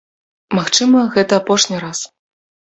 Магчыма, 0.59 1.03
гэта 1.17 1.39
апошні 1.43 1.77
раз. 1.85 1.99